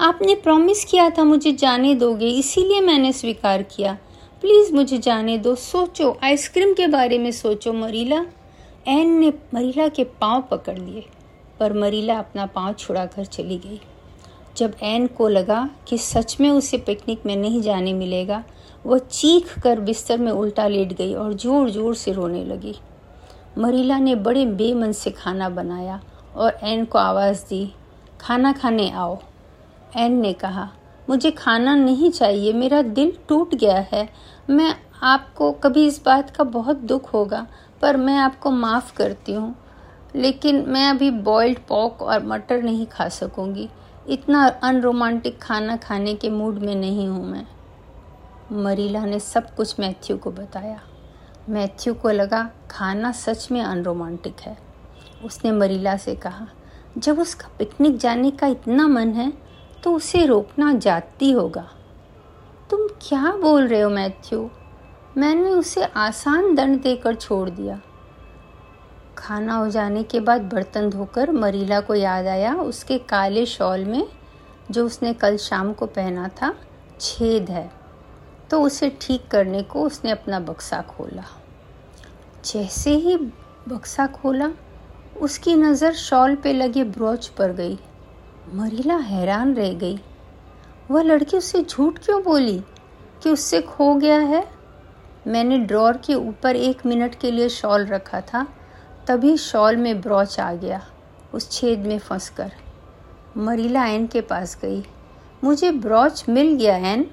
आपने 0.00 0.34
प्रॉमिस 0.34 0.84
किया 0.84 1.10
था 1.10 1.24
मुझे 1.24 1.52
जाने 1.52 1.94
दोगे, 1.94 2.28
इसीलिए 2.28 2.80
मैंने 2.80 3.12
स्वीकार 3.12 3.62
किया। 3.62 3.98
प्लीज़ 4.40 4.74
मुझे 4.74 4.98
जाने 4.98 5.38
दो। 5.38 5.54
सोचो, 5.54 6.18
आइसक्रीम 6.24 6.74
के 6.74 6.86
बारे 6.86 7.18
में 7.18 7.30
सोचो 7.32 7.72
मरीला। 7.72 8.24
एन 8.88 9.18
ने 9.20 9.32
मरीला 9.54 9.88
के 9.88 10.04
पाँव 10.04 10.42
पकड़ 10.42 10.78
लिए, 10.78 11.04
पर 11.60 11.72
मरीला 11.72 12.18
अपना 12.18 12.46
पाँव 12.46 12.72
छुड़ाकर 12.72 13.24
चली 13.24 13.58
गई। 13.58 13.80
जब 14.56 14.74
एन 14.82 15.06
को 15.06 15.28
लगा 15.28 15.70
कि 15.88 15.98
सच 15.98 16.36
में 16.40 16.50
उसे 16.50 16.78
पिकनिक 16.78 17.26
में 17.26 17.36
नहीं 17.36 17.62
जाने 17.62 17.92
मिलेगा 17.92 18.44
वह 18.88 18.98
चीख 19.00 19.58
कर 19.58 19.80
बिस्तर 19.80 20.18
में 20.18 20.30
उल्टा 20.32 20.66
लेट 20.68 20.92
गई 20.92 21.14
और 21.14 21.32
ज़ोर 21.34 21.70
ज़ोर 21.70 21.94
से 21.94 22.12
रोने 22.12 22.44
लगी। 22.44 22.74
मरीला 23.58 23.98
ने 23.98 24.14
बड़े 24.16 24.44
बेमन 24.46 24.92
से 24.92 25.10
खाना 25.10 25.48
बनाया 25.48 26.00
और 26.36 26.58
एन 26.62 26.84
को 26.84 26.98
आवाज़ 26.98 27.44
दी, 27.44 27.72
खाना 28.20 28.52
खाने 28.52 28.90
आओ। 28.90 29.18
एन 29.96 30.20
ने 30.20 30.32
कहा, 30.32 30.68
मुझे 31.08 31.30
खाना 31.30 31.74
नहीं 31.74 32.10
चाहिए, 32.10 32.52
मेरा 32.52 32.82
दिल 32.82 33.12
टूट 33.28 33.54
गया 33.54 33.78
है। 33.92 34.08
मैं 34.50 34.74
आपको, 35.02 35.50
कभी 35.54 35.86
इस 35.86 36.00
बात 36.04 36.30
का 36.30 36.44
बहुत 36.46 36.76
दुख 36.76 37.12
होगा, 37.14 37.46
पर 37.82 37.96
मैं 37.96 38.16
आपको 38.16 38.50
माफ़ 38.50 38.94
करती 38.96 39.32
हूँ, 39.32 39.54
लेकिन 40.16 40.64
मैं 40.68 40.88
अभी 40.88 41.10
बॉइल्ड 41.10 41.58
पॉक 41.68 42.02
और 42.02 42.24
मटर 42.26 42.62
नहीं 42.62 42.86
खा 42.86 43.08
सकूँगी। 43.10 43.68
इतना 44.08 44.46
अनरोमांटिक 44.62 45.38
खाना 45.42 45.76
खाने 45.76 46.14
के 46.14 46.30
मूड 46.30 46.58
में 46.58 46.74
नहीं 46.74 47.08
हूँ 47.08 47.24
मैं। 47.26 47.46
मरीला 48.52 49.04
ने 49.04 49.20
सब 49.20 49.54
कुछ 49.54 49.80
मैथ्यू 49.80 50.16
को 50.16 50.30
बताया। 50.30 50.80
मैथ्यू 51.48 51.94
को 51.94 52.10
लगा, 52.10 52.50
खाना 52.70 53.12
सच 53.12 53.50
में 53.52 53.62
अनरोमांटिक 53.62 54.40
है। 54.40 54.58
उसने 55.24 55.52
मरीला 55.52 55.96
से 55.96 56.14
कहा, 56.14 56.46
जब 56.98 57.18
उसका 57.20 57.48
पिकनिक 57.58 57.96
जाने 57.96 58.30
का 58.30 58.46
इतना 58.46 58.88
मन 58.88 59.08
है 59.08 59.32
तो 59.82 59.92
उसे 59.92 60.24
रोकना 60.26 60.72
जाती 60.72 61.30
होगा। 61.32 61.68
तुम 62.70 62.86
क्या 62.86 63.32
बोल 63.32 63.66
रहे 63.68 63.80
हो 63.80 63.90
मैथ्यू? 63.90 64.50
मैंने 65.16 65.50
उसे 65.50 65.84
आसान 65.84 66.54
दंड 66.54 66.82
देकर 66.82 67.14
छोड़ 67.14 67.50
दिया। 67.50 67.80
खाना 69.18 69.54
हो 69.54 69.68
जाने 69.70 70.02
के 70.02 70.20
बाद 70.20 70.40
बर्तन 70.40 70.90
धोकर 70.90 71.30
मरीला 71.30 71.80
को 71.80 71.94
याद 71.94 72.26
आया, 72.26 72.54
उसके 72.54 72.98
काले 72.98 73.46
शॉल 73.46 73.84
में, 73.84 74.08
जो 74.70 74.86
उसने 74.86 75.14
कल 75.14 75.36
शाम 75.36 75.72
को 75.72 75.86
पहना 75.86 76.28
था, 76.28 76.54
छेद 77.00 77.50
है। 77.50 77.77
तो 78.50 78.60
उसे 78.62 78.88
ठीक 79.00 79.28
करने 79.28 79.62
को 79.62 79.82
उसने 79.82 80.10
अपना 80.10 80.40
बक्सा 80.40 80.80
खोला। 80.80 81.24
जैसे 82.44 82.90
ही 82.90 83.16
बक्सा 83.68 84.06
खोला, 84.06 84.50
उसकी 85.20 85.54
नज़र 85.54 85.92
शॉल 85.92 86.34
पे 86.34 86.52
लगे 86.52 86.84
ब्रोच 86.84 87.26
पर 87.28 87.52
गई। 87.52 87.78
मरीला 88.54 88.96
हैरान 88.96 89.54
रह 89.54 89.72
गई। 89.72 89.98
वह 90.90 91.02
लड़की 91.02 91.36
उससे 91.36 91.62
झूठ 91.62 91.98
क्यों 91.98 92.22
बोली 92.22 92.58
कि 93.22 93.30
उससे 93.30 93.60
खो 93.62 93.94
गया 93.94 94.18
है? 94.18 94.46
मैंने 95.26 95.58
ड्रॉर 95.58 95.96
के 95.96 96.14
ऊपर 96.14 96.56
एक 96.56 96.86
मिनट 96.86 97.14
के 97.14 97.30
लिए 97.30 97.48
शॉल 97.48 97.86
रखा 97.86 98.20
था, 98.20 98.46
तभी 99.06 99.36
शॉल 99.36 99.76
में 99.76 100.00
ब्रॉच 100.00 100.38
आ 100.40 100.52
गया, 100.52 100.80
उस 101.34 101.50
छेद 101.50 101.78
में 101.78 101.98
फंस 101.98 102.28
कर 102.28 102.52
मरीला 103.36 103.84
एन 103.86 104.06
के 104.06 104.20
पास 104.20 104.58
गई। 104.62 104.82
मुझे 105.44 105.70
ब्रॉच 105.70 106.24
मिल 106.28 106.54
गया 106.54 106.76
एन 106.76 107.04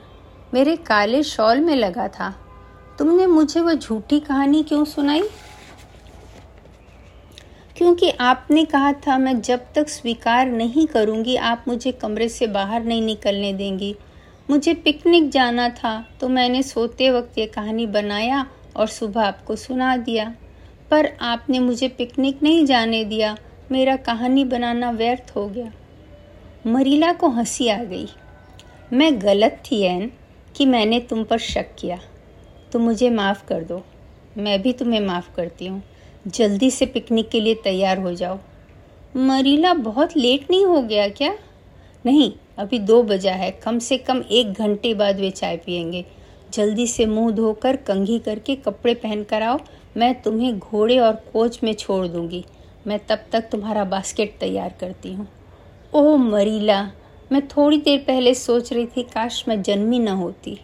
मेरे 0.56 0.76
काले 0.76 1.24
शॉल 1.24 1.60
में 1.60 1.76
लगा 1.76 2.08
था। 2.08 2.36
तुमने 3.00 3.26
मुझे 3.26 3.62
वह 3.62 3.74
झूठी 3.74 4.20
कहानी 4.20 4.64
क्यों 4.64 4.86
सुनाई? 4.86 5.22
क्योंकि 7.78 8.10
आपने 8.10 8.66
कहा 8.66 8.94
था, 8.94 9.18
मैं 9.18 9.42
जब 9.42 9.66
तक 9.76 9.90
स्वीकार 9.90 10.46
नहीं 10.48 10.88
करूँगी, 10.88 11.36
आप 11.36 11.66
मुझे 11.68 11.92
कमरे 11.92 12.30
से 12.30 12.48
बाहर 12.48 12.84
नहीं 12.84 13.02
निकलने 13.02 13.54
देंगी। 13.54 13.96
मुझे 14.50 14.74
पिकनिक 14.74 15.30
जाना 15.30 15.70
था 15.70 16.10
तो 16.20 16.30
मैंने 16.30 16.64
सोते 16.64 17.10
वक्त 17.10 17.38
ये 17.38 17.46
कहानी 17.46 17.88
बनाया 17.88 18.48
और 18.76 18.88
सुबह 18.88 19.26
आपको 19.26 19.56
सुना 19.56 19.98
दिया। 19.98 20.36
पर 20.92 21.18
आपने 21.22 21.60
मुझे 21.60 21.88
पिकनिक 21.88 22.44
नहीं 22.44 22.66
जाने 22.66 23.04
दिया। 23.04 23.38
मेरा 23.72 23.96
कहानी 23.96 24.46
बनाना 24.46 24.92
व्यर्थ 24.92 25.34
हो 25.36 25.48
गया। 25.48 25.72
मरीला 26.68 27.14
को 27.14 27.30
हँसी 27.30 27.68
आ 27.68 27.84
गई। 27.84 28.08
मैं 28.94 29.22
गलत 29.22 29.64
थी, 29.72 29.82
एन। 29.82 30.12
कि 30.56 30.66
मैंने 30.66 31.00
तुम 31.00 31.24
पर 31.24 31.38
शक 31.38 31.76
किया 31.80 32.00
तो 32.72 32.80
मुझे 32.80 33.10
माफ़ 33.10 33.46
कर 33.48 33.64
दो। 33.64 33.82
मैं 34.38 34.62
भी 34.62 34.74
तुम्हें 34.74 35.00
माफ़ 35.00 35.36
करती 35.36 35.68
हूँ। 35.68 35.84
जल्दी 36.28 36.72
से 36.72 36.86
पिकनिक 36.86 37.30
के 37.30 37.42
लिए 37.42 37.56
तैयार 37.56 38.00
हो 38.00 38.14
जाओ। 38.14 38.40
मरीला, 39.16 39.74
बहुत 39.74 40.18
लेट 40.18 40.52
नहीं 40.52 40.66
हो 40.66 40.82
गया 40.82 41.08
क्या? 41.10 41.36
नहीं, 42.06 42.32
अभी 42.58 42.80
दो 42.80 43.04
बजा 43.04 43.32
है। 43.32 43.52
कम 43.52 43.80
से 43.80 43.98
कम 43.98 44.24
एक 44.32 44.54
घंटे 44.54 44.94
बाद 44.94 45.20
वे 45.20 45.30
चाय 45.30 45.58
पियेंगे। 45.58 46.06
जल्दी 46.54 46.88
से 46.88 47.06
मुँह 47.06 47.32
धोकर, 47.32 47.76
कंघी 47.76 48.20
करके 48.20 48.56
कपड़े 48.56 48.94
पहन 48.94 49.24
कर 49.24 49.42
आओ। 49.42 49.60
मैं 49.98 50.22
तुम्हें 50.22 50.60
घोड़े 50.60 51.00
और 51.00 51.14
कोच 51.34 51.60
में 51.64 51.74
छोड़ 51.74 52.08
दूँगी। 52.08 52.46
मैं 52.88 53.00
तब 53.10 53.20
तक 53.32 53.42
तुम्हारा 53.42 53.84
बास्केट 53.84 54.38
तैयार 54.40 54.76
करती 54.80 55.14
हूँ। 55.14 55.28
ओह, 55.94 56.18
मरीला 56.18 56.92
मैं 57.32 57.48
थोड़ी 57.48 57.78
देर 57.78 58.00
पहले 58.00 58.34
सोच 58.34 58.74
रही 58.74 58.86
थी, 58.86 59.04
काश 59.04 59.46
मैं 59.48 59.62
जन्मी 59.62 60.00
न 60.00 60.08
होती। 60.08 60.60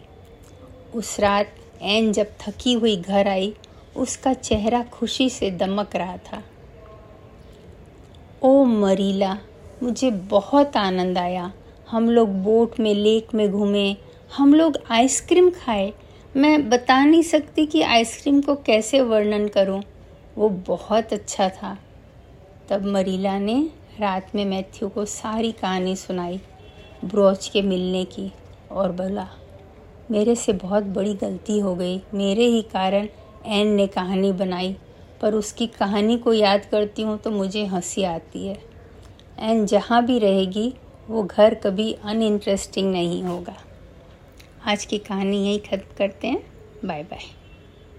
उस 0.94 1.20
रात 1.20 1.54
एन 1.82 2.12
जब 2.12 2.26
थकी 2.26 2.72
हुई 2.72 2.96
घर 2.96 3.28
आई, 3.28 3.54
उसका 3.96 4.34
चेहरा 4.34 4.82
खुशी 4.82 5.30
से 5.30 5.50
दमक 5.50 5.96
रहा 5.96 6.16
था। 6.16 6.42
ओ 8.42 8.64
मरीला, 8.64 9.38
मुझे 9.82 10.10
बहुत 10.10 10.76
आनंद 10.76 11.18
आया। 11.18 11.52
हम 11.88 12.10
लोग 12.10 12.42
बोट 12.42 12.80
में, 12.80 12.94
लेक 12.94 13.34
में 13.34 13.52
घूमे, 13.52 13.96
हम 14.36 14.54
लोग 14.54 14.78
आइसक्रीम 14.90 15.50
खाए। 15.50 15.92
मैं 16.36 16.68
बता 16.68 17.04
नहीं 17.04 17.22
सकती 17.22 17.66
कि 17.66 17.82
आइसक्रीम 17.82 18.40
को 18.40 18.54
कैसे 18.54 19.00
वर्णन 19.00 19.48
करूँ। 19.48 19.82
वो 20.38 20.48
बहुत 20.48 21.12
अच्छा 21.12 21.48
था। 21.48 21.78
तब 22.68 22.84
मरीला 22.84 23.38
ने 23.38 23.70
रात 24.00 24.34
में 24.34 24.44
मैथ्यू 24.44 24.88
को 24.88 25.04
सारी 25.04 25.52
कहानी 25.52 25.96
सुनाई। 25.96 26.40
ब्रोच 27.04 27.48
के 27.48 27.62
मिलने 27.62 28.04
की 28.04 28.30
और 28.70 28.92
बोला, 28.92 29.28
मेरे 30.10 30.34
से 30.34 30.52
बहुत 30.52 30.82
बड़ी 30.84 31.14
गलती 31.14 31.58
हो 31.58 31.74
गई। 31.74 32.00
मेरे 32.14 32.44
ही 32.44 32.62
कारण 32.62 33.08
एन 33.46 33.68
ने 33.68 33.86
कहानी 33.86 34.32
बनाई, 34.32 34.76
पर 35.20 35.34
उसकी 35.34 35.66
कहानी 35.66 36.16
को 36.18 36.32
याद 36.32 36.64
करती 36.64 37.02
हूँ 37.02 37.18
तो 37.18 37.30
मुझे 37.30 37.64
हँसी 37.66 38.04
आती 38.04 38.46
है। 38.46 38.58
एन 39.40 39.66
जहाँ 39.66 40.04
भी 40.06 40.18
रहेगी, 40.18 40.72
वो 41.10 41.22
घर 41.22 41.54
कभी 41.54 41.92
अनइंटरेस्टिंग 42.04 42.92
नहीं 42.92 43.22
होगा। 43.22 43.56
आज 44.66 44.84
की 44.84 44.98
कहानी 44.98 45.44
यही 45.46 45.58
ख़त्म 45.58 45.96
करते 45.98 46.28
हैं। 46.28 46.42
Bye 46.84 47.02
bye 47.02 47.41